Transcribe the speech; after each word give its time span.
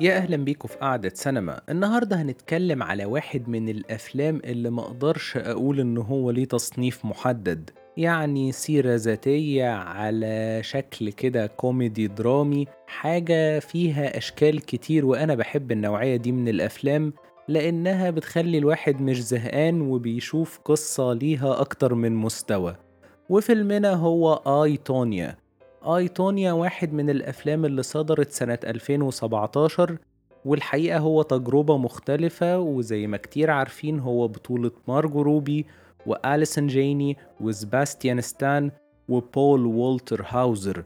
يا 0.00 0.16
أهلا 0.16 0.36
بيكم 0.36 0.68
في 0.68 0.76
قعدة 0.76 1.12
سينما. 1.14 1.60
النهاردة 1.68 2.22
هنتكلم 2.22 2.82
على 2.82 3.04
واحد 3.04 3.48
من 3.48 3.68
الأفلام 3.68 4.40
اللي 4.44 4.70
مقدرش 4.70 5.36
أقول 5.36 5.80
إن 5.80 5.98
هو 5.98 6.30
ليه 6.30 6.44
تصنيف 6.44 7.04
محدد. 7.04 7.70
يعني 7.96 8.52
سيرة 8.52 8.94
ذاتية 8.94 9.68
على 9.70 10.58
شكل 10.62 11.12
كده 11.12 11.46
كوميدي 11.46 12.06
درامي 12.06 12.66
حاجة 12.86 13.58
فيها 13.58 14.16
أشكال 14.18 14.60
كتير 14.60 15.06
وأنا 15.06 15.34
بحب 15.34 15.72
النوعية 15.72 16.16
دي 16.16 16.32
من 16.32 16.48
الأفلام 16.48 17.12
لأنها 17.48 18.10
بتخلي 18.10 18.58
الواحد 18.58 19.00
مش 19.00 19.22
زهقان 19.22 19.80
وبيشوف 19.80 20.58
قصة 20.64 21.12
ليها 21.12 21.60
أكتر 21.60 21.94
من 21.94 22.12
مستوى. 22.14 22.76
وفيلمنا 23.28 23.92
هو 23.94 24.32
I, 24.64 24.76
Tonya. 24.76 25.36
I, 25.86 26.08
Tonya 26.08 26.52
واحد 26.52 26.92
من 26.92 27.10
الأفلام 27.10 27.64
اللي 27.64 27.82
صدرت 27.82 28.30
سنة 28.30 28.58
2017 28.64 29.98
والحقيقة 30.44 30.98
هو 30.98 31.22
تجربة 31.22 31.78
مختلفة 31.78 32.58
وزي 32.58 33.06
ما 33.06 33.16
كتير 33.16 33.50
عارفين 33.50 34.00
هو 34.00 34.28
بطولة 34.28 34.70
مارجو 34.88 35.22
روبي 35.22 35.66
وأليسون 36.06 36.66
جيني 36.66 37.16
وسباستيان 37.40 38.20
ستان 38.20 38.70
وبول 39.08 39.66
وولتر 39.66 40.24
هاوزر. 40.28 40.84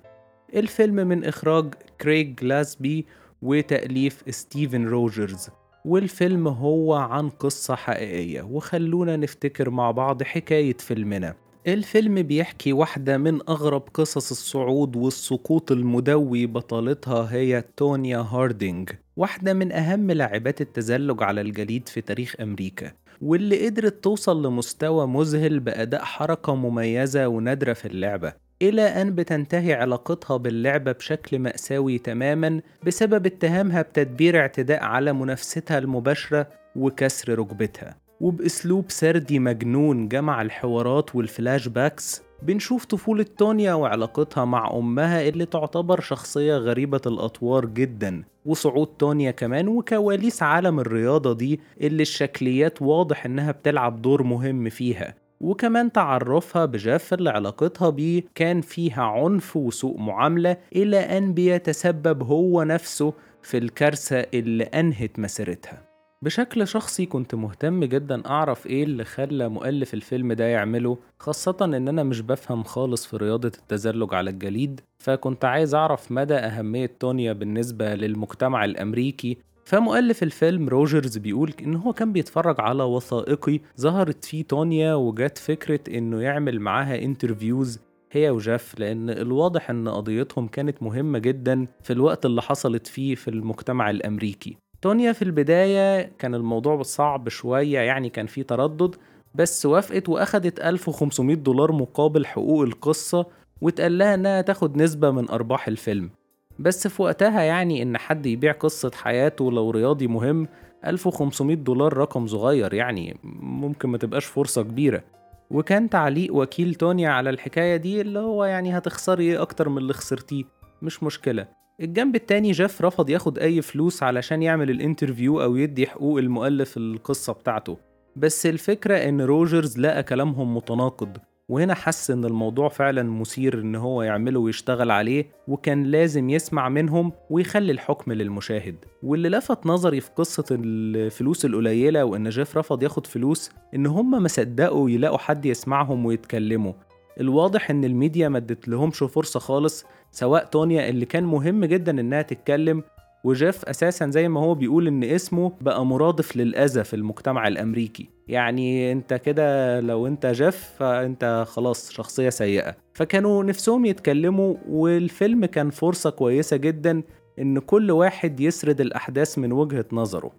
الفيلم 0.54 0.94
من 0.94 1.24
إخراج 1.24 1.74
كريغ 2.00 2.26
جلاسبي 2.26 3.06
وتأليف 3.42 4.24
ستيفن 4.28 4.86
روجرز. 4.86 5.48
والفيلم 5.84 6.48
هو 6.48 6.94
عن 6.94 7.28
قصة 7.28 7.74
حقيقية 7.74 8.42
وخلونا 8.42 9.16
نفتكر 9.16 9.70
مع 9.70 9.90
بعض 9.90 10.22
حكاية 10.22 10.76
فيلمنا. 10.76 11.34
الفيلم 11.66 12.22
بيحكي 12.22 12.72
واحدة 12.72 13.18
من 13.18 13.40
أغرب 13.48 13.82
قصص 13.94 14.30
الصعود 14.30 14.96
والسقوط 14.96 15.72
المدوي 15.72 16.46
بطلتها 16.46 17.32
هي 17.32 17.64
تونيا 17.76 18.18
هاردينج 18.18 18.90
واحدة 19.16 19.54
من 19.54 19.72
أهم 19.72 20.10
لاعبات 20.10 20.60
التزلج 20.60 21.22
على 21.22 21.40
الجليد 21.40 21.88
في 21.88 22.00
تاريخ 22.00 22.36
أمريكا 22.40 22.92
واللي 23.22 23.66
قدرت 23.66 24.04
توصل 24.04 24.46
لمستوى 24.46 25.06
مذهل 25.06 25.60
بأداء 25.60 26.04
حركة 26.04 26.54
مميزة 26.54 27.28
ونادرة 27.28 27.72
في 27.72 27.88
اللعبة 27.88 28.32
إلى 28.62 28.82
أن 28.82 29.14
بتنتهي 29.14 29.74
علاقتها 29.74 30.36
باللعبة 30.36 30.92
بشكل 30.92 31.38
مأساوي 31.38 31.98
تماما 31.98 32.60
بسبب 32.86 33.26
اتهامها 33.26 33.82
بتدبير 33.82 34.40
اعتداء 34.40 34.84
على 34.84 35.12
منافستها 35.12 35.78
المباشرة 35.78 36.46
وكسر 36.76 37.38
ركبتها. 37.38 38.09
وبأسلوب 38.20 38.84
سردي 38.88 39.38
مجنون 39.38 40.08
جمع 40.08 40.42
الحوارات 40.42 41.16
وال 41.16 41.68
flashbacks 41.68 42.22
بنشوف 42.42 42.84
طفولة 42.84 43.26
تونيا 43.38 43.74
وعلاقتها 43.74 44.44
مع 44.44 44.70
أمها 44.74 45.28
اللي 45.28 45.46
تعتبر 45.46 46.00
شخصية 46.00 46.56
غريبة 46.56 47.00
الأطوار 47.06 47.64
جدا 47.66 48.22
وصعود 48.46 48.86
تونيا 48.86 49.30
كمان 49.30 49.68
وكواليس 49.68 50.42
عالم 50.42 50.80
الرياضة 50.80 51.32
دي 51.32 51.60
اللي 51.80 52.02
الشكليات 52.02 52.82
واضح 52.82 53.26
إنها 53.26 53.52
بتلعب 53.52 54.02
دور 54.02 54.22
مهم 54.22 54.68
فيها. 54.68 55.14
وكمان 55.40 55.92
تعرفها 55.92 56.64
بجاف 56.64 57.14
اللي 57.14 57.30
علاقتها 57.30 57.90
بيه 57.90 58.22
كان 58.34 58.60
فيها 58.60 59.02
عنف 59.02 59.56
وسوء 59.56 59.98
معاملة 59.98 60.56
إلى 60.76 60.98
أن 60.98 61.34
بيتسبب 61.34 62.22
هو 62.22 62.62
نفسه 62.62 63.12
في 63.42 63.58
الكارثة 63.58 64.26
اللي 64.34 64.64
أنهت 64.64 65.18
مسيرتها. 65.18 65.89
بشكل 66.24 66.66
شخصي 66.68 67.06
كنت 67.06 67.34
مهتم 67.34 67.84
جدا 67.84 68.26
أعرف 68.26 68.66
إيه 68.66 68.84
اللي 68.84 69.04
خلى 69.04 69.48
مؤلف 69.48 69.94
الفيلم 69.94 70.32
ده 70.32 70.44
يعمله 70.44 70.98
خاصة 71.20 71.56
إن 71.62 71.88
أنا 71.88 72.02
مش 72.02 72.20
بفهم 72.20 72.62
خالص 72.62 73.06
في 73.06 73.16
رياضة 73.16 73.48
التزلج 73.58 74.14
على 74.14 74.30
الجليد 74.30 74.80
فكنت 74.98 75.44
عايز 75.44 75.74
أعرف 75.74 76.12
مدى 76.12 76.34
أهمية 76.34 76.96
تونيا 77.00 77.32
بالنسبة 77.32 77.94
للمجتمع 77.94 78.64
الأمريكي. 78.64 79.38
فمؤلف 79.64 80.22
الفيلم 80.22 80.68
روجرز 80.68 81.18
بيقول 81.18 81.52
إن 81.62 81.74
هو 81.74 81.92
كان 81.92 82.12
بيتفرج 82.12 82.60
على 82.60 82.82
وثائقي 82.82 83.60
ظهرت 83.80 84.24
فيه 84.24 84.44
تونيا 84.44 84.94
وجات 84.94 85.38
فكرة 85.38 85.96
إنه 85.98 86.20
يعمل 86.20 86.60
معاها 86.60 87.02
interviews 87.02 87.78
هي 88.12 88.30
وجاف 88.30 88.78
لأن 88.80 89.10
الواضح 89.10 89.70
إن 89.70 89.88
قضيتهم 89.88 90.48
كانت 90.48 90.82
مهمة 90.82 91.18
جدا 91.18 91.66
في 91.82 91.92
الوقت 91.92 92.26
اللي 92.26 92.42
حصلت 92.42 92.86
فيه 92.86 93.14
في 93.14 93.28
المجتمع 93.28 93.90
الأمريكي. 93.90 94.56
تونيا 94.82 95.12
في 95.12 95.22
البداية 95.22 96.12
كان 96.18 96.34
الموضوع 96.34 96.82
صعب 96.82 97.28
شوية 97.28 97.78
يعني 97.78 98.08
كان 98.08 98.26
في 98.26 98.42
تردد 98.42 98.96
بس 99.34 99.66
وافقت 99.66 100.08
وأخدت 100.08 100.60
1500 100.60 101.36
دولار 101.36 101.72
مقابل 101.72 102.26
حقوق 102.26 102.62
القصة 102.62 103.26
واتقال 103.60 103.98
لها 103.98 104.14
إنها 104.14 104.40
تاخد 104.40 104.76
نسبة 104.76 105.10
من 105.10 105.28
أرباح 105.30 105.68
الفيلم. 105.68 106.10
بس 106.58 106.88
في 106.88 107.02
وقتها 107.02 107.42
يعني 107.42 107.82
إن 107.82 107.98
حد 107.98 108.26
يبيع 108.26 108.52
قصة 108.52 108.90
حياته 108.94 109.52
لو 109.52 109.70
رياضي 109.70 110.06
مهم 110.06 110.48
1500 110.86 111.56
دولار 111.56 111.96
رقم 111.96 112.26
صغير 112.26 112.74
يعني 112.74 113.16
ممكن 113.42 113.88
ما 113.88 113.98
تبقاش 113.98 114.24
فرصة 114.24 114.62
كبيرة. 114.62 115.02
وكان 115.50 115.90
تعليق 115.90 116.34
وكيل 116.34 116.74
تونيا 116.74 117.10
على 117.10 117.30
الحكاية 117.30 117.76
دي 117.76 118.00
اللي 118.00 118.18
هو 118.18 118.44
يعني 118.44 118.78
هتخسري 118.78 119.24
إيه 119.24 119.42
أكتر 119.42 119.68
من 119.68 119.78
اللي 119.78 119.92
خسرتيه؟ 119.92 120.44
مش 120.82 121.02
مشكلة. 121.02 121.46
الجنب 121.80 122.14
التاني 122.14 122.52
جيف 122.52 122.82
رفض 122.82 123.10
ياخد 123.10 123.38
أي 123.38 123.62
فلوس 123.62 124.02
علشان 124.02 124.42
يعمل 124.42 124.70
ال 124.70 124.77
interview 124.77 125.42
أو 125.42 125.56
يدي 125.56 125.86
حقوق 125.86 126.18
المؤلف 126.18 126.76
القصة 126.76 127.32
بتاعته. 127.32 127.76
بس 128.16 128.46
الفكرة 128.46 128.96
إن 128.96 129.20
روجرز 129.20 129.78
لقى 129.78 130.02
كلامهم 130.02 130.56
متناقض 130.56 131.16
وهنا 131.48 131.74
حس 131.74 132.10
إن 132.10 132.24
الموضوع 132.24 132.68
فعلا 132.68 133.02
مثير 133.02 133.60
إن 133.60 133.74
هو 133.74 134.02
يعمله 134.02 134.40
ويشتغل 134.40 134.90
عليه 134.90 135.26
وكان 135.48 135.82
لازم 135.82 136.30
يسمع 136.30 136.68
منهم 136.68 137.12
ويخلي 137.30 137.72
الحكم 137.72 138.12
للمشاهد. 138.12 138.76
واللي 139.02 139.28
لفت 139.28 139.66
نظري 139.66 140.00
في 140.00 140.10
قصة 140.16 140.44
الفلوس 140.50 141.44
القليلة 141.44 142.04
وإن 142.04 142.28
جيف 142.28 142.56
رفض 142.56 142.82
ياخد 142.82 143.06
فلوس 143.06 143.50
إن 143.74 143.86
هما 143.86 144.18
ما 144.18 144.28
صدقوا 144.28 144.90
يلاقوا 144.90 145.18
حد 145.18 145.46
يسمعهم 145.46 146.06
ويتكلموا. 146.06 146.72
الواضح 147.20 147.70
إن 147.70 147.84
الميديا 147.84 148.28
ما 148.28 148.38
ادت 148.38 148.68
لهمش 148.68 148.98
فرصة 148.98 149.40
خالص 149.40 149.84
سواء 150.10 150.44
تونيا 150.44 150.88
اللي 150.88 151.06
كان 151.06 151.24
مهم 151.24 151.64
جدا 151.64 152.00
إنها 152.00 152.22
تتكلم 152.22 152.82
وجيف 153.24 153.64
أساسا 153.64 154.10
زي 154.10 154.28
ما 154.28 154.40
هو 154.40 154.54
بيقول 154.54 154.86
إن 154.86 155.04
اسمه 155.04 155.52
بقى 155.60 155.86
مرادف 155.86 156.36
للأذى 156.36 156.84
في 156.84 156.94
المجتمع 156.96 157.48
الأمريكي. 157.48 158.08
يعني 158.28 158.92
أنت 158.92 159.14
كده 159.14 159.80
لو 159.80 160.06
أنت 160.06 160.26
جيف 160.26 160.70
فأنت 160.78 161.44
خلاص 161.48 161.90
شخصية 161.90 162.28
سيئة. 162.28 162.76
فكانوا 162.94 163.44
نفسهم 163.44 163.84
يتكلموا 163.84 164.54
والفيلم 164.68 165.44
كان 165.44 165.70
فرصة 165.70 166.10
كويسة 166.10 166.56
جدا 166.56 167.02
إن 167.38 167.58
كل 167.58 167.90
واحد 167.90 168.40
يسرد 168.40 168.80
الأحداث 168.80 169.38
من 169.38 169.52
وجهة 169.52 169.84
نظره. 169.92 170.32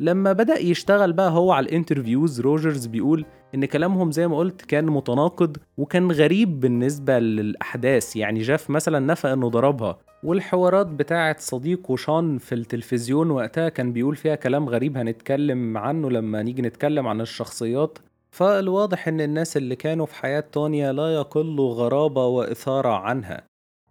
لما 0.00 0.32
بدأ 0.32 0.58
يشتغل 0.58 1.12
بقى 1.12 1.30
هو 1.30 1.52
على 1.52 1.66
ال 1.66 1.73
interviews 1.73 2.40
روجرز 2.40 2.86
بيقول 2.86 3.24
إن 3.54 3.64
كلامهم 3.64 4.10
زي 4.10 4.28
ما 4.28 4.36
قلت 4.38 4.62
كان 4.62 4.86
متناقض 4.86 5.56
وكان 5.76 6.12
غريب 6.12 6.60
بالنسبة 6.60 7.18
للأحداث. 7.18 8.16
يعني 8.16 8.40
جيف 8.40 8.70
مثلا 8.70 8.98
نفى 8.98 9.32
إنه 9.32 9.48
ضربها. 9.48 9.98
والحوارات 10.22 10.86
بتاعة 10.86 11.36
صديقه 11.38 11.96
شون 11.96 12.38
في 12.38 12.54
التلفزيون 12.54 13.30
وقتها 13.30 13.68
كان 13.68 13.92
بيقول 13.92 14.16
فيها 14.16 14.34
كلام 14.34 14.68
غريب 14.68 14.96
هنتكلم 14.96 15.78
عنه 15.78 16.10
لما 16.10 16.42
نيجي 16.42 16.62
نتكلم 16.62 17.06
عن 17.06 17.20
الشخصيات. 17.20 17.98
فالواضح 18.30 19.08
إن 19.08 19.20
الناس 19.20 19.56
اللي 19.56 19.76
كانوا 19.76 20.06
في 20.06 20.14
حياة 20.14 20.44
تونيا 20.52 20.92
لا 20.92 21.14
يقلوا 21.14 21.74
غرابة 21.74 22.26
وإثارة 22.26 22.88
عنها. 22.88 23.42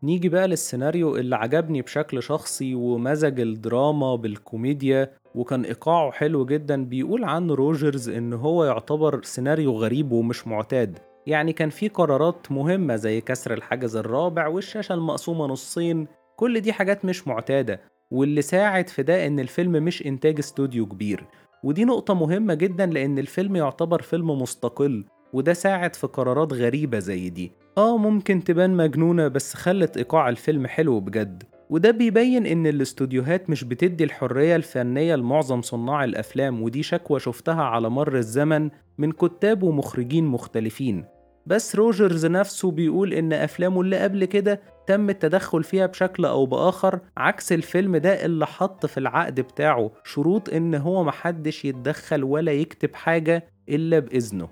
نيجي 0.03 0.29
بقى 0.29 0.47
للسيناريو 0.47 1.15
اللي 1.15 1.35
عجبني 1.35 1.81
بشكل 1.81 2.23
شخصي 2.23 2.75
ومزج 2.75 3.39
الدراما 3.39 4.15
بالكوميديا. 4.15 5.11
وكان 5.35 5.65
إيقاعه 5.65 6.11
حلو 6.11 6.45
جدا 6.45 6.85
بيقول 6.85 7.23
عنه 7.23 7.53
روجرز 7.53 8.09
إن 8.09 8.33
هو 8.33 8.63
يعتبر 8.65 9.23
سيناريو 9.23 9.71
غريب 9.71 10.11
ومش 10.11 10.47
معتاد. 10.47 10.99
يعني 11.27 11.53
كان 11.53 11.69
في 11.69 11.87
قرارات 11.87 12.51
مهمة 12.51 12.95
زي 12.95 13.21
كسر 13.21 13.53
الحاجز 13.53 13.95
الرابع 13.95 14.47
والشاشة 14.47 14.93
المقسومة 14.93 15.45
نصين. 15.45 16.07
كل 16.35 16.59
دي 16.59 16.73
حاجات 16.73 17.05
مش 17.05 17.27
معتادة 17.27 17.81
واللي 18.11 18.41
ساعد 18.41 18.89
في 18.89 19.03
ده 19.03 19.27
إن 19.27 19.39
الفيلم 19.39 19.71
مش 19.71 20.05
إنتاج 20.05 20.39
استوديو 20.39 20.85
كبير. 20.85 21.25
ودي 21.63 21.85
نقطة 21.85 22.13
مهمة 22.13 22.53
جدا 22.53 22.85
لأن 22.85 23.19
الفيلم 23.19 23.55
يعتبر 23.55 24.01
فيلم 24.01 24.41
مستقل 24.41 25.05
وده 25.33 25.53
ساعد 25.53 25.95
في 25.95 26.07
قرارات 26.07 26.53
غريبة 26.53 26.99
زي 26.99 27.29
دي. 27.29 27.51
آه 27.77 27.97
ممكن 27.97 28.43
تبان 28.43 28.73
مجنونة 28.77 29.27
بس 29.27 29.53
خلت 29.53 29.97
إيقاع 29.97 30.29
الفيلم 30.29 30.67
حلو 30.67 30.99
بجد. 30.99 31.43
وده 31.69 31.91
بيبين 31.91 32.45
إن 32.45 32.67
الاستوديوهات 32.67 33.49
مش 33.49 33.63
بتدي 33.63 34.03
الحرية 34.03 34.55
الفنية 34.55 35.15
لمعظم 35.15 35.61
صناع 35.61 36.03
الأفلام 36.03 36.61
ودي 36.61 36.83
شكوى 36.83 37.19
شفتها 37.19 37.63
على 37.63 37.89
مر 37.89 38.17
الزمن 38.17 38.69
من 38.97 39.11
كتاب 39.11 39.63
ومخرجين 39.63 40.25
مختلفين. 40.25 41.05
بس 41.45 41.75
روجرز 41.75 42.25
نفسه 42.25 42.71
بيقول 42.71 43.13
إن 43.13 43.33
أفلامه 43.33 43.81
اللي 43.81 43.97
قبل 43.97 44.25
كده 44.25 44.61
تم 44.87 45.09
التدخل 45.09 45.63
فيها 45.63 45.85
بشكل 45.85 46.25
أو 46.25 46.45
بآخر 46.45 46.99
عكس 47.17 47.51
الفيلم 47.51 47.97
ده 47.97 48.25
اللي 48.25 48.45
حط 48.45 48.85
في 48.85 48.97
العقد 48.97 49.39
بتاعه 49.39 49.91
شروط 50.03 50.49
إن 50.49 50.75
هو 50.75 51.03
محدش 51.03 51.65
يتدخل 51.65 52.23
ولا 52.23 52.51
يكتب 52.51 52.95
حاجة 52.95 53.47
إلا 53.69 53.99
بإذنه. 53.99 54.47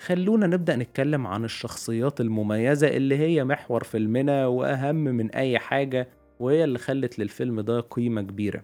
خلونا 0.00 0.46
نبدأ 0.46 0.76
نتكلم 0.76 1.26
عن 1.26 1.44
الشخصيات 1.44 2.20
المميزة 2.20 2.88
اللي 2.88 3.18
هي 3.18 3.44
محور 3.44 3.84
فيلمنا 3.84 4.46
وأهم 4.46 4.94
من 4.96 5.30
أي 5.30 5.58
حاجة 5.58 6.08
وهي 6.42 6.64
اللي 6.64 6.78
خلت 6.78 7.18
للفيلم 7.18 7.60
ده 7.60 7.80
قيمة 7.80 8.22
كبيرة. 8.22 8.62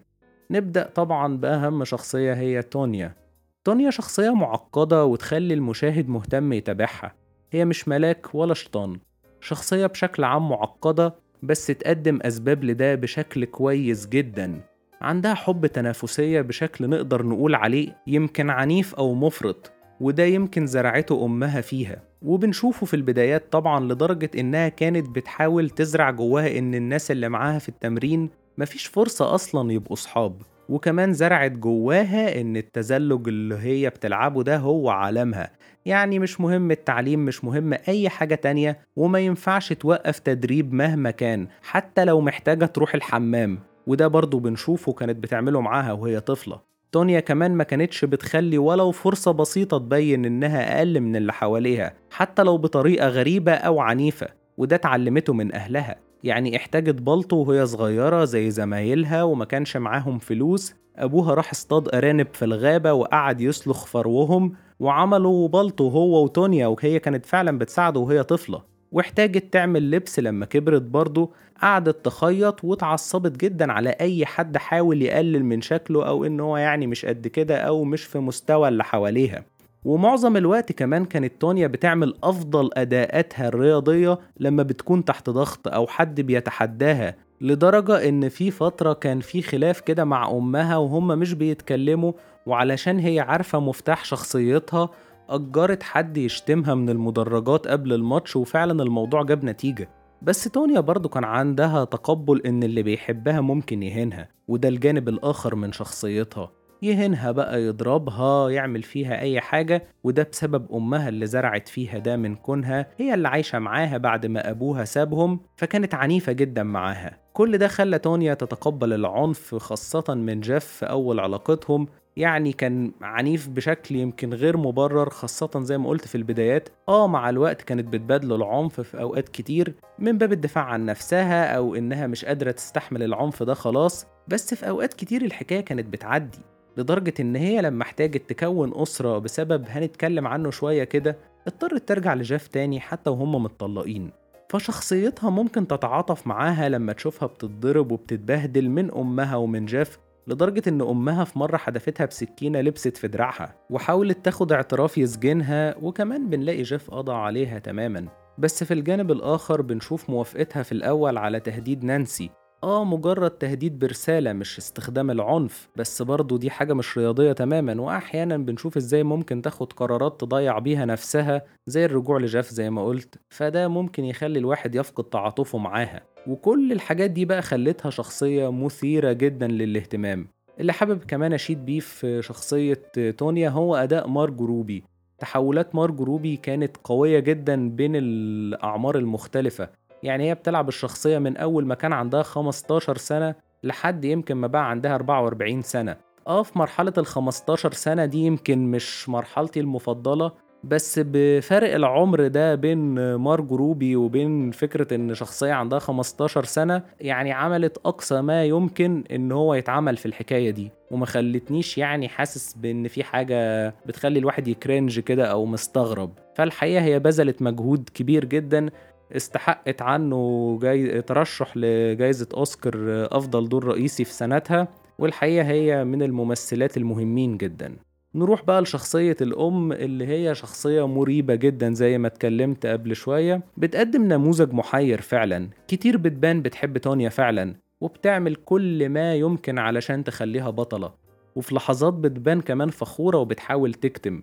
نبدأ 0.51 0.89
طبعا 0.95 1.37
بأهم 1.37 1.83
شخصية 1.83 2.33
هي 2.33 2.61
تونيا. 2.61 3.15
تونيا 3.63 3.89
شخصية 3.89 4.33
معقدة 4.35 5.05
وتخلي 5.05 5.53
المشاهد 5.53 6.09
مهتم 6.09 6.53
يتابعها. 6.53 7.15
هي 7.51 7.65
مش 7.65 7.87
ملاك 7.87 8.35
ولا 8.35 8.53
شيطان. 8.53 8.99
شخصية 9.41 9.85
بشكل 9.85 10.23
عام 10.23 10.49
معقدة 10.49 11.15
بس 11.43 11.67
تقدم 11.67 12.19
أسباب 12.21 12.63
لده 12.63 12.95
بشكل 12.95 13.45
كويس 13.45 14.07
جدا. 14.07 14.61
عندها 15.01 15.33
حب 15.33 15.65
تنافسية 15.65 16.41
بشكل 16.41 16.89
نقدر 16.89 17.25
نقول 17.25 17.55
عليه 17.55 17.97
يمكن 18.07 18.49
عنيف 18.49 18.95
أو 18.95 19.13
مفرط. 19.13 19.71
وده 19.99 20.23
يمكن 20.23 20.67
زرعته 20.67 21.25
أمها 21.25 21.61
فيها. 21.61 22.01
وبنشوفه 22.21 22.85
في 22.85 22.93
البدايات 22.93 23.51
طبعا 23.51 23.93
لدرجة 23.93 24.31
إنها 24.39 24.69
كانت 24.69 25.09
بتحاول 25.09 25.69
تزرع 25.69 26.11
جواها 26.11 26.57
إن 26.57 26.75
الناس 26.75 27.11
اللي 27.11 27.29
معاها 27.29 27.59
في 27.59 27.69
التمرين 27.69 28.29
مفيش 28.57 28.85
فرصة 28.85 29.35
أصلا 29.35 29.71
يبقوا 29.73 29.95
صحاب. 29.95 30.41
وكمان 30.69 31.13
زرعت 31.13 31.51
جواها 31.51 32.41
إن 32.41 32.57
التزلج 32.57 33.27
اللي 33.27 33.55
هي 33.55 33.89
بتلعبه 33.89 34.43
ده 34.43 34.57
هو 34.57 34.89
عالمها. 34.89 35.51
يعني 35.85 36.19
مش 36.19 36.41
مهم 36.41 36.71
التعليم 36.71 37.25
مش 37.25 37.43
مهم 37.43 37.73
أي 37.87 38.09
حاجة 38.09 38.35
تانية 38.35 38.79
وما 38.95 39.19
ينفعش 39.19 39.73
توقف 39.73 40.19
تدريب 40.19 40.73
مهما 40.73 41.11
كان 41.11 41.47
حتى 41.63 42.05
لو 42.05 42.21
محتاجة 42.21 42.65
تروح 42.65 42.95
الحمام. 42.95 43.59
وده 43.87 44.07
برضه 44.07 44.39
بنشوفه 44.39 44.93
كانت 44.93 45.23
بتعمله 45.23 45.61
معاها 45.61 45.91
وهي 45.91 46.19
طفلة. 46.19 46.68
تونيا 46.91 47.19
كمان 47.19 47.51
ما 47.51 47.63
كانتش 47.63 48.05
بتخلي 48.05 48.57
ولو 48.57 48.91
فرصة 48.91 49.31
بسيطة 49.31 49.77
تبين 49.77 50.25
إنها 50.25 50.77
أقل 50.77 50.99
من 50.99 51.15
اللي 51.15 51.33
حواليها 51.33 51.93
حتى 52.11 52.43
لو 52.43 52.57
بطريقة 52.57 53.07
غريبة 53.07 53.53
أو 53.53 53.79
عنيفة 53.79 54.27
وده 54.57 54.75
اتعلمته 54.75 55.33
من 55.33 55.55
أهلها. 55.55 55.95
يعني 56.23 56.57
احتاجت 56.57 57.01
بلطو 57.01 57.35
وهي 57.35 57.65
صغيرة 57.65 58.25
زي 58.25 58.51
زمايلها 58.51 59.23
وما 59.23 59.45
كانش 59.45 59.77
معاهم 59.77 60.19
فلوس 60.19 60.73
أبوها 60.95 61.33
راح 61.33 61.51
اصطاد 61.51 61.95
أرانب 61.95 62.27
في 62.33 62.45
الغابة 62.45 62.93
وقعد 62.93 63.41
يسلخ 63.41 63.85
فروهم 63.85 64.53
وعملوا 64.79 65.47
بلطو 65.47 65.87
هو 65.89 66.23
وتونيا 66.23 66.67
وهي 66.67 66.99
كانت 66.99 67.25
فعلا 67.25 67.57
بتساعده 67.57 67.99
وهي 67.99 68.23
طفلة. 68.23 68.61
واحتاجت 68.91 69.53
تعمل 69.53 69.91
لبس 69.91 70.19
لما 70.19 70.45
كبرت 70.45 70.81
برضه 70.81 71.29
قعدت 71.61 72.05
تخيط 72.05 72.63
واتعصبت 72.63 73.37
جدا 73.37 73.71
على 73.71 73.89
أي 73.89 74.25
حد 74.25 74.57
حاول 74.57 75.01
يقلل 75.01 75.45
من 75.45 75.61
شكله 75.61 76.07
أو 76.07 76.25
إن 76.25 76.39
هو 76.39 76.57
يعني 76.57 76.87
مش 76.87 77.05
قد 77.05 77.27
كده 77.27 77.57
أو 77.57 77.83
مش 77.83 78.03
في 78.03 78.19
مستوى 78.19 78.67
اللي 78.67 78.83
حواليها. 78.83 79.43
ومعظم 79.85 80.37
الوقت 80.37 80.71
كمان 80.71 81.05
كانت 81.05 81.33
تونيا 81.41 81.67
بتعمل 81.67 82.13
أفضل 82.23 82.69
أداءاتها 82.73 83.47
الرياضية 83.47 84.19
لما 84.39 84.63
بتكون 84.63 85.05
تحت 85.05 85.29
ضغط 85.29 85.67
أو 85.67 85.87
حد 85.87 86.21
بيتحداها 86.21 87.15
لدرجة 87.41 88.09
إن 88.09 88.29
في 88.29 88.51
فترة 88.51 88.93
كان 88.93 89.19
في 89.19 89.41
خلاف 89.41 89.79
كده 89.79 90.05
مع 90.05 90.31
أمها 90.31 90.77
وهم 90.77 91.07
مش 91.07 91.33
بيتكلموا 91.33 92.11
وعلشان 92.45 92.99
هي 92.99 93.19
عارفة 93.19 93.59
مفتاح 93.59 94.05
شخصيتها 94.05 94.89
أجرت 95.29 95.83
حد 95.83 96.17
يشتمها 96.17 96.75
من 96.75 96.89
المدرجات 96.89 97.67
قبل 97.67 97.93
الماتش 97.93 98.35
وفعلا 98.35 98.83
الموضوع 98.83 99.23
جاب 99.23 99.45
نتيجة. 99.45 99.89
بس 100.21 100.43
تونيا 100.43 100.79
برضو 100.79 101.09
كان 101.09 101.23
عندها 101.23 101.83
تقبل 101.85 102.41
إن 102.45 102.63
اللي 102.63 102.83
بيحبها 102.83 103.41
ممكن 103.41 103.83
يهينها 103.83 104.29
وده 104.47 104.69
الجانب 104.69 105.09
الآخر 105.09 105.55
من 105.55 105.71
شخصيتها. 105.71 106.51
يهينها 106.81 107.31
بقى 107.31 107.63
يضربها 107.63 108.49
يعمل 108.49 108.83
فيها 108.83 109.19
أي 109.19 109.41
حاجة 109.41 109.83
وده 110.03 110.27
بسبب 110.31 110.65
أمها 110.73 111.09
اللي 111.09 111.25
زرعت 111.25 111.67
فيها 111.67 111.97
ده 111.97 112.17
من 112.17 112.35
كونها. 112.35 112.87
هي 112.97 113.13
اللي 113.13 113.27
عايشة 113.27 113.59
معاها 113.59 113.97
بعد 113.97 114.25
ما 114.25 114.49
أبوها 114.49 114.85
سابهم 114.85 115.39
فكانت 115.57 115.93
عنيفة 115.95 116.31
جدا 116.31 116.63
معاها. 116.63 117.17
كل 117.33 117.57
ده 117.57 117.67
خلى 117.67 117.99
تونيا 117.99 118.33
تتقبل 118.33 118.93
العنف 118.93 119.55
خاصة 119.55 120.03
من 120.15 120.39
جيف 120.39 120.65
في 120.65 120.85
أول 120.85 121.19
علاقتهم. 121.19 121.87
يعني 122.19 122.53
كان 122.53 122.91
عنيف 123.01 123.49
بشكل 123.49 123.95
يمكن 123.95 124.33
غير 124.33 124.57
مبرر 124.57 125.09
خاصة 125.09 125.49
زي 125.55 125.77
ما 125.77 125.89
قلت 125.89 126.07
في 126.07 126.15
البدايات. 126.15 126.69
آه 126.89 127.07
مع 127.07 127.29
الوقت 127.29 127.61
كانت 127.61 127.87
بتبادله 127.93 128.35
العنف 128.35 128.81
في 128.81 129.01
أوقات 129.01 129.29
كتير 129.29 129.75
من 129.99 130.17
باب 130.17 130.31
الدفاع 130.31 130.63
عن 130.63 130.85
نفسها 130.85 131.55
أو 131.55 131.75
إنها 131.75 132.07
مش 132.07 132.25
قادرة 132.25 132.51
تستحمل 132.51 133.03
العنف 133.03 133.43
ده 133.43 133.53
خلاص. 133.53 134.05
بس 134.27 134.53
في 134.53 134.69
أوقات 134.69 134.93
كتير 134.93 135.21
الحكاية 135.21 135.61
كانت 135.61 135.85
بتعدي 135.85 136.39
لدرجة 136.77 137.13
إن 137.19 137.35
هي 137.35 137.61
لما 137.61 137.83
احتاجت 137.83 138.29
تكون 138.29 138.71
أسرة 138.75 139.17
بسبب 139.17 139.65
هنتكلم 139.69 140.27
عنه 140.27 140.49
شوية 140.51 140.83
كده 140.83 141.17
اضطرت 141.47 141.87
ترجع 141.87 142.13
لجاف 142.13 142.47
تاني 142.47 142.79
حتى 142.79 143.09
وهم 143.09 143.43
متطلقين. 143.43 144.11
فشخصيتها 144.49 145.29
ممكن 145.29 145.67
تتعاطف 145.67 146.27
معاها 146.27 146.69
لما 146.69 146.93
تشوفها 146.93 147.27
بتتضرب 147.27 147.91
وبتتبهدل 147.91 148.69
من 148.69 148.91
أمها 148.91 149.35
ومن 149.35 149.65
جاف 149.65 149.99
لدرجة 150.29 150.63
إن 150.67 150.81
أمها 150.81 151.23
في 151.23 151.39
مرة 151.39 151.57
حدفتها 151.57 152.05
بسكينة 152.05 152.61
لبست 152.61 152.97
في 152.97 153.07
دراعها 153.07 153.55
وحاولت 153.69 154.25
تاخد 154.25 154.51
اعتراف 154.51 154.97
يسجنها 154.97 155.75
وكمان 155.77 156.29
بنلاقي 156.29 156.61
جيف 156.61 156.91
قضى 156.91 157.13
عليها 157.13 157.59
تماما. 157.59 158.07
بس 158.37 158.63
في 158.63 158.73
الجانب 158.73 159.11
الآخر 159.11 159.61
بنشوف 159.61 160.09
موافقتها 160.09 160.63
في 160.63 160.71
الأول 160.71 161.17
على 161.17 161.39
تهديد 161.39 161.83
نانسي 161.83 162.29
آه 162.63 162.85
مجرد 162.85 163.31
تهديد 163.31 163.79
برسالة 163.79 164.33
مش 164.33 164.57
استخدام 164.57 165.11
العنف. 165.11 165.69
بس 165.75 166.01
برضه 166.01 166.37
دي 166.37 166.49
حاجة 166.49 166.73
مش 166.73 166.97
رياضية 166.97 167.31
تماما. 167.31 167.81
وأحيانا 167.81 168.37
بنشوف 168.37 168.77
إزاي 168.77 169.03
ممكن 169.03 169.41
تاخد 169.41 169.73
قرارات 169.73 170.21
تضيع 170.21 170.59
بيها 170.59 170.85
نفسها 170.85 171.41
زي 171.67 171.85
الرجوع 171.85 172.19
لجاف 172.19 172.49
زي 172.49 172.69
ما 172.69 172.85
قلت. 172.85 173.15
فده 173.29 173.67
ممكن 173.67 174.05
يخلي 174.05 174.39
الواحد 174.39 174.75
يفقد 174.75 175.03
تعاطفه 175.03 175.57
معاها. 175.57 176.01
وكل 176.27 176.71
الحاجات 176.71 177.11
دي 177.11 177.25
بقى 177.25 177.41
خلتها 177.41 177.89
شخصية 177.89 178.51
مثيرة 178.51 179.11
جدا 179.11 179.47
للاهتمام. 179.47 180.27
اللي 180.59 180.73
حابب 180.73 181.03
كمان 181.03 181.33
أشيد 181.33 181.65
بيه 181.65 181.79
في 181.79 182.21
شخصية 182.21 182.81
تونيا 183.17 183.49
هو 183.49 183.75
أداء 183.75 184.07
مارجو 184.07 184.45
روبي. 184.45 184.83
تحولات 185.19 185.75
مارجو 185.75 186.03
روبي 186.03 186.37
كانت 186.37 186.77
قوية 186.83 187.19
جدا 187.19 187.69
بين 187.69 187.95
الأعمار 187.95 188.97
المختلفة. 188.97 189.69
يعني 190.03 190.29
هي 190.29 190.35
بتلعب 190.35 190.67
الشخصية 190.67 191.17
من 191.17 191.37
أول 191.37 191.65
ما 191.65 191.75
كان 191.75 191.93
عندها 191.93 192.23
15 192.23 192.97
سنة 192.97 193.35
لحد 193.63 194.05
يمكن 194.05 194.35
ما 194.35 194.47
بقى 194.47 194.69
عندها 194.69 194.95
44 194.95 195.61
سنة. 195.61 195.97
آه 196.27 196.43
في 196.43 196.59
مرحلة 196.59 196.93
ال 196.97 197.05
15 197.05 197.71
سنة 197.73 198.05
دي 198.05 198.17
يمكن 198.17 198.71
مش 198.71 199.09
مرحلتي 199.09 199.59
المفضلة 199.59 200.31
بس 200.63 200.99
بفرق 201.05 201.73
العمر 201.73 202.27
ده 202.27 202.55
بين 202.55 203.15
مارجو 203.15 203.55
روبي 203.55 203.95
وبين 203.95 204.51
فكرة 204.51 204.95
إن 204.95 205.13
شخصية 205.13 205.53
عندها 205.53 205.79
15 205.79 206.43
سنة 206.43 206.83
يعني 207.01 207.31
عملت 207.31 207.77
أقصى 207.85 208.21
ما 208.21 208.45
يمكن 208.45 209.03
إن 209.11 209.31
هو 209.31 209.53
يتعمل 209.53 209.97
في 209.97 210.05
الحكاية 210.05 210.51
دي. 210.51 210.71
وما 210.91 211.05
خلتنيش 211.05 211.77
يعني 211.77 212.09
حاسس 212.09 212.53
بإن 212.53 212.87
في 212.87 213.03
حاجة 213.03 213.69
بتخلي 213.85 214.19
الواحد 214.19 214.47
يكرنج 214.47 214.99
كده 214.99 215.25
أو 215.25 215.45
مستغرب. 215.45 216.11
فالحقيقة 216.35 216.83
هي 216.83 216.99
بذلت 216.99 217.41
مجهود 217.41 217.89
كبير 217.93 218.25
جدا 218.25 218.69
استحقت 219.15 219.81
عنه 219.81 220.59
جاي 220.61 221.01
ترشح 221.01 221.57
لجائزة 221.57 222.27
أوسكار 222.33 222.73
أفضل 223.11 223.49
دور 223.49 223.63
رئيسي 223.63 224.03
في 224.03 224.13
سنتها 224.13 224.67
والحقيقة 224.99 225.47
هي 225.47 225.83
من 225.85 226.03
الممثلات 226.03 226.77
المهمين 226.77 227.37
جدا. 227.37 227.75
نروح 228.15 228.43
بقى 228.43 228.61
لشخصية 228.61 229.17
الأم 229.21 229.71
اللي 229.71 230.07
هي 230.07 230.35
شخصية 230.35 230.87
مريبة 230.87 231.35
جدا 231.35 231.73
زي 231.73 231.97
ما 231.97 232.07
اتكلمت 232.07 232.65
قبل 232.65 232.95
شوية. 232.95 233.41
بتقدم 233.57 234.03
نموذج 234.03 234.53
محير 234.53 235.01
فعلا. 235.01 235.49
كتير 235.67 235.97
بتبان 235.97 236.41
بتحب 236.41 236.77
تونيا 236.77 237.09
فعلا 237.09 237.55
وبتعمل 237.81 238.35
كل 238.35 238.89
ما 238.89 239.15
يمكن 239.15 239.59
علشان 239.59 240.03
تخليها 240.03 240.49
بطلة. 240.49 240.91
وفي 241.35 241.55
لحظات 241.55 241.93
بتبان 241.93 242.41
كمان 242.41 242.69
فخورة 242.69 243.17
وبتحاول 243.17 243.73
تكتم. 243.73 244.21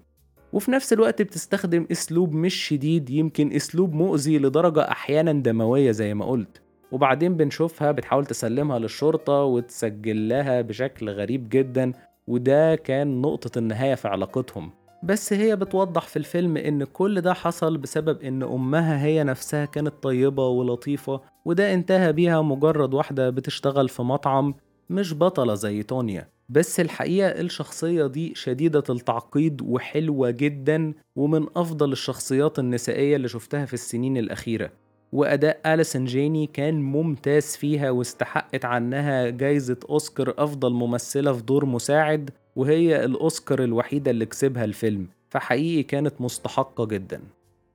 وفي 0.57 0.71
نفس 0.71 0.93
الوقت 0.93 1.23
بتستخدم 1.23 1.87
اسلوب 1.93 2.33
مش 2.33 2.55
شديد 2.55 3.11
يمكن 3.11 3.53
اسلوب 3.53 3.95
مؤذي 3.95 4.39
لدرجة 4.39 4.81
أحيانا 4.81 5.33
دموية 5.33 5.91
زي 5.91 6.15
ما 6.15 6.25
قلت. 6.25 6.63
وبعدين 6.93 7.37
بنشوفها 7.37 7.93
بتحاول 7.93 8.27
تسلمها 8.27 8.79
للشرطة 8.79 9.43
وتسجل 9.43 10.29
لها 10.29 10.61
بشكل 10.61 11.11
غريب 11.11 11.49
جدا 11.49 11.93
وده 12.27 12.75
كان 12.75 13.21
نقطة 13.21 13.59
النهاية 13.59 13.95
في 13.95 14.09
علاقتهم. 14.09 14.71
بس 15.03 15.33
هي 15.33 15.57
بتوضح 15.57 16.03
في 16.03 16.17
الفيلم 16.17 16.57
إن 16.57 16.85
كل 16.85 17.21
ده 17.21 17.35
حصل 17.35 17.79
بسبب 17.79 18.23
إن 18.23 18.43
أمها 18.43 19.05
هي 19.05 19.25
نفسها 19.25 19.65
كانت 19.65 19.95
طيبة 20.03 20.49
ولطيفة 20.49 21.21
وده 21.45 21.75
انتهى 21.75 22.13
بيها 22.13 22.43
مجرد 22.43 22.95
واحدة 22.95 23.31
بتشتغل 23.31 23.89
في 23.89 24.03
مطعم 24.03 24.55
مش 24.91 25.15
بطلة 25.15 25.55
زي 25.55 25.83
تونيا. 25.83 26.29
بس 26.49 26.81
الحقيقة 26.81 27.29
الشخصية 27.29 28.07
دي 28.07 28.35
شديدة 28.35 28.85
التعقيد 28.91 29.63
وحلوة 29.63 30.31
جدا 30.31 30.93
ومن 31.17 31.47
أفضل 31.57 31.93
الشخصيات 31.93 32.59
النسائية 32.59 33.17
اللي 33.17 33.29
شفتها 33.29 33.65
في 33.65 33.75
السنين 33.75 34.17
الأخيرة. 34.17 34.71
وأداء 35.13 35.61
أليسون 35.67 36.05
جيني 36.05 36.47
كان 36.47 36.83
ممتاز 36.83 37.57
فيها 37.57 37.91
واستحقت 37.91 38.65
عنها 38.65 39.31
جايزة 39.31 39.77
أوسكار 39.91 40.35
أفضل 40.39 40.73
ممثلة 40.73 41.33
في 41.33 41.43
دور 41.43 41.65
مساعد 41.65 42.31
وهي 42.57 43.05
الأوسكار 43.05 43.65
الوحيدة 43.65 44.11
اللي 44.11 44.27
كسبها 44.27 44.65
الفيلم. 44.65 45.07
فحقيقي 45.31 45.83
كانت 45.83 46.21
مستحقة 46.21 46.85
جدا. 46.87 47.21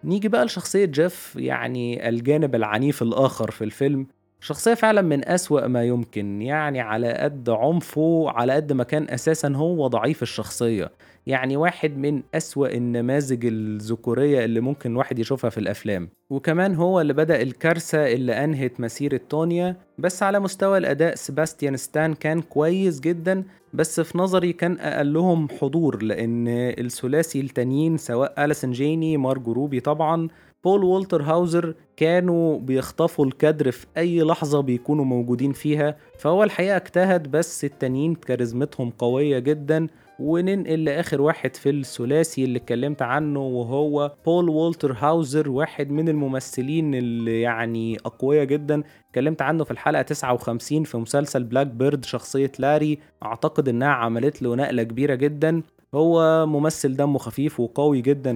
نيجي 0.03 0.27
بقى 0.27 0.45
لشخصية 0.45 0.85
جيف 0.85 1.35
يعني 1.35 2.09
الجانب 2.09 2.55
العنيف 2.55 3.01
الآخر 3.01 3.51
في 3.51 3.63
الفيلم. 3.63 4.07
شخصية 4.43 4.73
فعلًا 4.73 5.01
من 5.01 5.29
أسوأ 5.29 5.67
ما 5.67 5.83
يمكن، 5.83 6.41
يعني 6.41 6.79
على 6.79 7.13
قد 7.13 7.49
عنفه، 7.49 8.29
على 8.29 8.53
قد 8.53 8.73
ما 8.73 8.83
كان 8.83 9.09
أساسًا 9.09 9.53
هو 9.55 9.87
ضعيف 9.87 10.21
الشخصية، 10.21 10.91
يعني 11.27 11.57
واحد 11.57 11.97
من 11.97 12.23
أسوأ 12.35 12.67
النماذج 12.67 13.45
الذكورية 13.45 14.45
اللي 14.45 14.59
ممكن 14.59 14.91
الواحد 14.91 15.19
يشوفها 15.19 15.49
في 15.49 15.57
الأفلام، 15.57 16.09
وكمان 16.29 16.75
هو 16.75 17.01
اللي 17.01 17.13
بدأ 17.13 17.41
الكارثة 17.41 18.13
اللي 18.13 18.43
أنهت 18.43 18.79
مسيرة 18.79 19.21
تونيا، 19.29 19.75
بس 19.97 20.23
على 20.23 20.39
مستوى 20.39 20.77
الأداء 20.77 21.15
سيباستيان 21.15 21.77
ستان 21.77 22.13
كان 22.13 22.41
كويس 22.41 22.99
جدًا، 22.99 23.43
بس 23.73 23.99
في 23.99 24.17
نظري 24.17 24.53
كان 24.53 24.77
أقلهم 24.79 25.47
حضور، 25.61 26.03
لأن 26.03 26.47
الثلاثي 26.47 27.41
التانيين 27.41 27.97
سواء 27.97 28.45
أليسون 28.45 28.71
جاني، 28.71 29.17
مارجو 29.17 29.51
روبي 29.53 29.79
طبعًا، 29.79 30.27
بول 30.63 30.83
والتر 30.83 31.21
هاوزر 31.23 31.75
كانوا 31.97 32.59
بيخطفوا 32.59 33.25
الكادر 33.25 33.71
في 33.71 33.85
أي 33.97 34.21
لحظة 34.21 34.61
بيكونوا 34.61 35.05
موجودين 35.05 35.53
فيها 35.53 35.97
فهو 36.19 36.43
الحقيقة 36.43 36.75
اجتهد 36.75 37.31
بس 37.31 37.65
التانيين 37.65 38.15
كاريزمتهم 38.15 38.89
قوية 38.89 39.39
جدا 39.39 39.87
وننقل 40.19 40.83
لآخر 40.83 41.21
واحد 41.21 41.55
في 41.55 41.69
الثلاثي 41.69 42.43
اللي 42.43 42.57
اتكلمت 42.57 43.01
عنه 43.01 43.39
وهو 43.39 44.11
بول 44.25 44.49
والتر 44.49 44.93
هاوزر 44.99 45.49
واحد 45.49 45.91
من 45.91 46.09
الممثلين 46.09 46.95
اللي 46.95 47.41
يعني 47.41 47.97
أقوياء 48.05 48.45
جدا. 48.45 48.83
اتكلمت 49.09 49.41
عنه 49.41 49.63
في 49.63 49.71
الحلقة 49.71 50.01
59 50.01 50.83
في 50.83 50.97
مسلسل 50.97 51.43
Black 51.43 51.67
Bird 51.67 52.05
شخصية 52.05 52.51
لاري. 52.59 52.99
أعتقد 53.23 53.69
إنها 53.69 53.87
عملت 53.87 54.41
له 54.41 54.55
نقلة 54.55 54.83
كبيرة 54.83 55.15
جدا. 55.15 55.61
هو 55.93 56.45
ممثل 56.45 56.95
دمه 56.95 57.17
خفيف 57.19 57.59
وقوي 57.59 58.01
جدا 58.01 58.31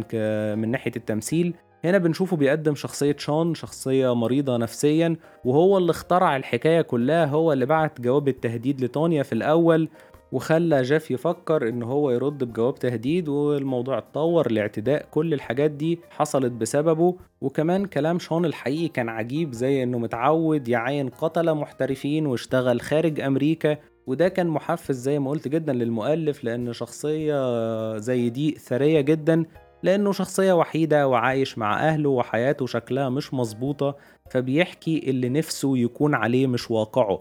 من 0.55 0.71
ناحية 0.71 0.91
التمثيل. 0.95 1.53
هنا 1.85 1.97
بنشوفه 1.97 2.37
بيقدم 2.37 2.75
شخصية 2.75 3.15
شون 3.19 3.53
شخصية 3.55 4.15
مريضة 4.15 4.57
نفسيا 4.57 5.15
وهو 5.45 5.77
اللي 5.77 5.91
اخترع 5.91 6.35
الحكاية 6.35 6.81
كلها 6.81 7.25
هو 7.25 7.53
اللي 7.53 7.65
بعت 7.65 8.01
جواب 8.01 8.27
التهديد 8.27 8.81
لتونيا 8.81 9.23
في 9.23 9.33
الأول 9.33 9.89
وخلى 10.31 10.81
جيف 10.81 11.11
يفكر 11.11 11.69
إن 11.69 11.83
هو 11.83 12.11
يرد 12.11 12.43
بجواب 12.43 12.75
تهديد 12.75 13.29
والموضوع 13.29 13.97
اتطور 13.97 14.51
لاعتداء 14.51 15.07
كل 15.11 15.33
الحاجات 15.33 15.71
دي 15.71 15.99
حصلت 16.09 16.51
بسببه. 16.51 17.15
وكمان 17.41 17.85
كلام 17.85 18.19
شون 18.19 18.45
الحقيقي 18.45 18.87
كان 18.87 19.09
عجيب 19.09 19.53
زي 19.53 19.83
إنه 19.83 19.99
متعود 19.99 20.67
يعين 20.67 21.09
قتلة 21.09 21.53
محترفين 21.53 22.25
واشتغل 22.25 22.81
خارج 22.81 23.19
أمريكا. 23.19 23.77
وده 24.07 24.27
كان 24.27 24.47
محفز 24.47 24.95
زي 24.95 25.19
ما 25.19 25.29
قلت 25.29 25.47
جدا 25.47 25.73
للمؤلف 25.73 26.43
لأن 26.43 26.73
شخصية 26.73 27.97
زي 27.97 28.29
دي 28.29 28.51
ثرية 28.51 29.01
جدا. 29.01 29.45
لأنه 29.85 30.11
شخصية 30.11 30.53
وحيدة 30.53 31.07
وعايش 31.07 31.57
مع 31.57 31.87
أهله 31.87 32.09
وحياته 32.09 32.65
شكلها 32.65 33.09
مش 33.09 33.33
مظبوطة 33.33 33.95
فبيحكي 34.31 35.09
اللي 35.09 35.29
نفسه 35.29 35.77
يكون 35.77 36.15
عليه 36.15 36.47
مش 36.47 36.71
واقعه. 36.71 37.19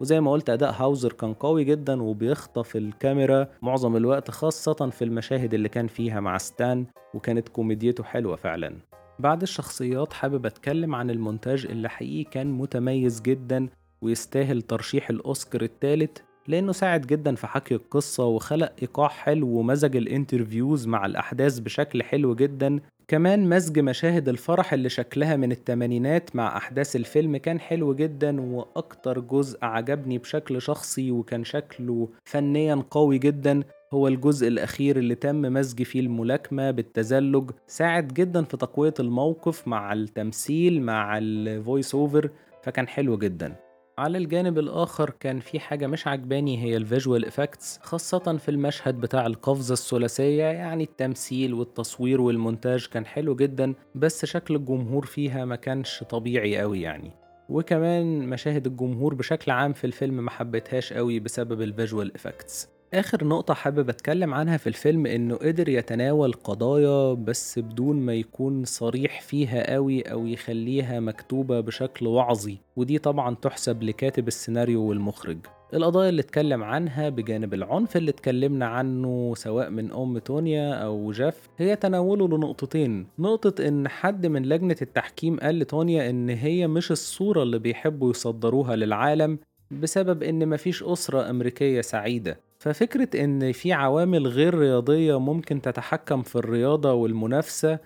وزي 0.00 0.20
ما 0.20 0.32
قلت 0.32 0.50
أداء 0.50 0.72
هاوزر 0.72 1.12
كان 1.12 1.34
قوي 1.34 1.64
جدا 1.64 2.02
وبيخطف 2.02 2.76
الكاميرا 2.76 3.48
معظم 3.62 3.96
الوقت 3.96 4.30
خاصة 4.30 4.90
في 4.90 5.04
المشاهد 5.04 5.54
اللي 5.54 5.68
كان 5.68 5.86
فيها 5.86 6.20
مع 6.20 6.38
ستان 6.38 6.86
وكانت 7.14 7.48
كوميديته 7.48 8.04
حلوة 8.04 8.36
فعلا. 8.36 8.76
بعد 9.18 9.42
الشخصيات 9.42 10.12
حابب 10.12 10.46
أتكلم 10.46 10.94
عن 10.94 11.10
المونتاج 11.10 11.66
اللي 11.66 11.88
حقيقي 11.88 12.30
كان 12.30 12.46
متميز 12.46 13.20
جدا 13.20 13.68
ويستاهل 14.02 14.62
ترشيح 14.62 15.10
الأوسكار 15.10 15.62
الثالث 15.62 16.18
لأنه 16.48 16.72
ساعد 16.72 17.06
جدا 17.06 17.34
في 17.34 17.46
حكي 17.46 17.74
القصة 17.74 18.24
وخلق 18.24 18.72
إيقاع 18.82 19.08
حلو 19.08 19.48
ومزج 19.48 19.96
ال 19.96 20.04
interviews 20.04 20.86
مع 20.86 21.06
الأحداث 21.06 21.58
بشكل 21.58 22.02
حلو 22.02 22.34
جدا. 22.34 22.80
كمان 23.08 23.48
مزج 23.48 23.78
مشاهد 23.78 24.28
الفرح 24.28 24.72
اللي 24.72 24.88
شكلها 24.88 25.36
من 25.36 25.52
التمانينات 25.52 26.36
مع 26.36 26.56
أحداث 26.56 26.96
الفيلم 26.96 27.36
كان 27.36 27.60
حلو 27.60 27.94
جدا 27.94 28.40
وأكتر 28.40 29.20
جزء 29.20 29.58
عجبني 29.62 30.18
بشكل 30.18 30.62
شخصي 30.62 31.10
وكان 31.10 31.44
شكله 31.44 32.08
فنيا 32.24 32.82
قوي 32.90 33.18
جدا. 33.18 33.62
هو 33.92 34.08
الجزء 34.08 34.48
الأخير 34.48 34.96
اللي 34.96 35.14
تم 35.14 35.42
مزج 35.42 35.82
فيه 35.82 36.00
الملاكمة 36.00 36.70
بالتزلج. 36.70 37.50
ساعد 37.66 38.08
جدا 38.08 38.44
في 38.44 38.56
تقوية 38.56 38.94
الموقف 39.00 39.68
مع 39.68 39.92
التمثيل 39.92 40.82
مع 40.82 41.18
ال 41.18 41.31
voice 41.31 41.94
over 41.94 42.30
فكان 42.62 42.88
حلو 42.88 43.18
جدا. 43.18 43.65
على 43.98 44.18
الجانب 44.18 44.58
الآخر 44.58 45.10
كان 45.10 45.40
في 45.40 45.60
حاجة 45.60 45.86
مش 45.86 46.06
عجباني 46.06 46.62
هي 46.62 46.76
ال 46.76 46.83
visual 46.83 47.24
effects 47.24 47.78
خاصة 47.82 48.36
في 48.36 48.50
المشهد 48.50 49.00
بتاع 49.00 49.26
القفزة 49.26 49.72
الثلاثية 49.72 50.44
يعني 50.44 50.84
التمثيل 50.84 51.54
والتصوير 51.54 52.20
والمونتاج 52.20 52.86
كان 52.86 53.06
حلو 53.06 53.36
جدا 53.36 53.74
بس 53.94 54.24
شكل 54.24 54.54
الجمهور 54.54 55.06
فيها 55.06 55.44
ما 55.44 55.56
كانش 55.56 56.04
طبيعي 56.10 56.58
قوي 56.58 56.80
يعني. 56.80 57.10
وكمان 57.48 58.28
مشاهد 58.28 58.66
الجمهور 58.66 59.14
بشكل 59.14 59.50
عام 59.50 59.72
في 59.72 59.84
الفيلم 59.84 60.24
ما 60.24 60.30
حبيتهاش 60.30 60.92
قوي 60.92 61.20
بسبب 61.20 61.62
ال 61.62 61.69
visual 61.69 62.14
effects 62.14 62.75
آخر 62.94 63.24
نقطة 63.24 63.54
حابب 63.54 63.88
أتكلم 63.88 64.34
عنها 64.34 64.56
في 64.56 64.66
الفيلم 64.66 65.06
إنه 65.06 65.36
قدر 65.36 65.68
يتناول 65.68 66.32
قضايا 66.32 67.14
بس 67.14 67.58
بدون 67.58 67.96
ما 67.96 68.14
يكون 68.14 68.64
صريح 68.64 69.20
فيها 69.20 69.74
قوي 69.74 70.02
أو 70.02 70.26
يخليها 70.26 71.00
مكتوبة 71.00 71.60
بشكل 71.60 72.06
وعظي 72.06 72.58
ودي 72.76 72.98
طبعا 72.98 73.34
تحسب 73.34 73.82
لكاتب 73.82 74.28
السيناريو 74.28 74.82
والمخرج. 74.82 75.38
القضايا 75.74 76.08
اللي 76.08 76.20
اتكلم 76.20 76.64
عنها 76.64 77.08
بجانب 77.08 77.54
العنف 77.54 77.96
اللي 77.96 78.10
اتكلمنا 78.10 78.66
عنه 78.66 79.34
سواء 79.36 79.70
من 79.70 79.92
أم 79.92 80.18
تونيا 80.18 80.74
أو 80.74 81.12
جاف 81.12 81.48
هي 81.58 81.76
تناوله 81.76 82.28
لنقطتين. 82.28 83.06
نقطة 83.18 83.68
إن 83.68 83.88
حد 83.88 84.26
من 84.26 84.42
لجنة 84.42 84.76
التحكيم 84.82 85.40
قال 85.40 85.58
لتونيا 85.58 86.10
إن 86.10 86.28
هي 86.28 86.66
مش 86.66 86.92
الصورة 86.92 87.42
اللي 87.42 87.58
بيحبوا 87.58 88.10
يصدروها 88.10 88.76
للعالم 88.76 89.38
بسبب 89.70 90.22
إن 90.22 90.48
مفيش 90.48 90.82
أسرة 90.82 91.30
أمريكية 91.30 91.80
سعيدة. 91.80 92.45
ففكرة 92.66 93.24
إن 93.24 93.52
في 93.52 93.72
عوامل 93.72 94.26
غير 94.26 94.54
رياضية 94.54 95.18
ممكن 95.20 95.62
تتحكم 95.62 96.22
في 96.22 96.36
الرياضة 96.36 96.92
والمنافسة 96.92 97.78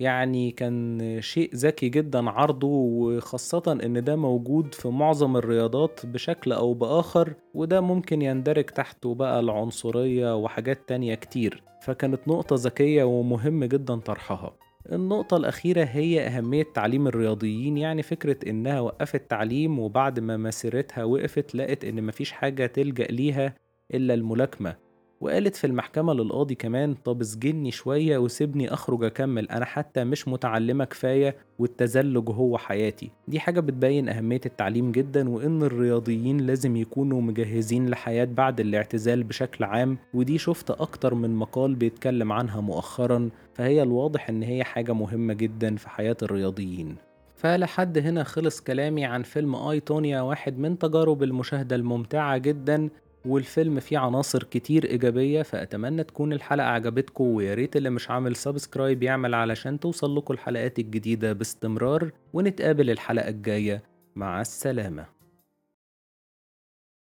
يعني 0.00 0.50
كان 0.50 1.00
شيء 1.20 1.54
ذكي 1.54 1.88
جدا 1.88 2.30
عرضه 2.30 2.66
وخاصة 2.68 3.78
إن 3.84 4.04
ده 4.04 4.16
موجود 4.16 4.74
في 4.74 4.88
معظم 4.88 5.36
الرياضات 5.36 6.06
بشكل 6.06 6.52
أو 6.52 6.74
بآخر 6.74 7.34
وده 7.54 7.80
ممكن 7.80 8.22
يندرج 8.22 8.64
تحته 8.64 9.14
بقى 9.14 9.40
العنصرية 9.40 10.36
وحاجات 10.36 10.88
تانية 10.88 11.14
كتير. 11.14 11.62
فكانت 11.82 12.28
نقطة 12.28 12.56
ذكية 12.58 13.04
ومهم 13.04 13.64
جدا 13.64 13.96
طرحها. 13.96 14.56
النقطة 14.92 15.36
الأخيرة 15.36 15.84
هي 15.84 16.26
أهمية 16.26 16.66
تعليم 16.74 17.06
الرياضيين 17.06 17.76
يعني 17.76 18.02
فكرة 18.02 18.50
إنها 18.50 18.80
وقفت 18.80 19.30
تعليم 19.30 19.78
وبعد 19.78 20.20
ما 20.20 20.36
مسيرتها 20.36 21.04
وقفت 21.04 21.54
لقت 21.54 21.84
إن 21.84 22.04
مفيش 22.04 22.32
حاجة 22.32 22.66
تلجأ 22.66 23.04
ليها 23.04 23.54
إلا 23.94 24.14
الملاكمة. 24.14 24.76
وقالت 25.20 25.56
في 25.56 25.66
المحكمة 25.66 26.14
للقاضي 26.14 26.54
كمان 26.54 26.94
طب 26.94 27.20
اسجني 27.20 27.70
شوية 27.70 28.18
وسيبني 28.18 28.72
أخرج 28.72 29.04
أكمل 29.04 29.48
أنا 29.50 29.64
حتى 29.64 30.04
مش 30.04 30.28
متعلمة 30.28 30.84
كفاية 30.84 31.36
والتزلج 31.58 32.30
هو 32.30 32.58
حياتي. 32.58 33.10
دي 33.28 33.40
حاجة 33.40 33.60
بتبين 33.60 34.08
أهمية 34.08 34.40
التعليم 34.46 34.92
جدا 34.92 35.28
وإن 35.28 35.62
الرياضيين 35.62 36.38
لازم 36.40 36.76
يكونوا 36.76 37.22
مجهزين 37.22 37.88
لحياة 37.88 38.24
بعد 38.24 38.60
الاعتزال 38.60 39.24
بشكل 39.24 39.64
عام. 39.64 39.98
ودي 40.14 40.38
شفت 40.38 40.70
أكتر 40.70 41.14
من 41.14 41.34
مقال 41.36 41.74
بيتكلم 41.74 42.32
عنها 42.32 42.60
مؤخرا 42.60 43.30
فهي 43.54 43.82
الواضح 43.82 44.28
إن 44.28 44.42
هي 44.42 44.64
حاجة 44.64 44.92
مهمة 44.92 45.34
جدا 45.34 45.76
في 45.76 45.88
حياة 45.88 46.16
الرياضيين. 46.22 46.96
فلحد 47.36 47.98
هنا 47.98 48.24
خلص 48.24 48.60
كلامي 48.60 49.04
عن 49.04 49.22
فيلم 49.22 49.54
آي 49.56 49.80
تونيا 49.80 50.20
واحد 50.20 50.58
من 50.58 50.78
تجارب 50.78 51.22
المشاهدة 51.22 51.76
الممتعة 51.76 52.38
جدا. 52.38 52.88
والفيلم 53.26 53.80
فيه 53.80 53.98
عناصر 53.98 54.42
كتير 54.42 54.84
إيجابية 54.84 55.42
فأتمنى 55.42 56.04
تكون 56.04 56.32
الحلقة 56.32 56.66
عجبتكم 56.66 57.24
وياريت 57.24 57.76
اللي 57.76 57.90
مش 57.90 58.10
عامل 58.10 58.36
سبسكرايب 58.36 59.02
يعمل 59.02 59.34
علشان 59.34 59.80
توصل 59.80 60.16
لكم 60.16 60.34
الحلقات 60.34 60.78
الجديدة 60.78 61.32
باستمرار 61.32 62.10
ونتقابل 62.32 62.90
الحلقة 62.90 63.28
الجاية. 63.28 63.82
مع 64.16 64.40
السلامة. 64.40 65.15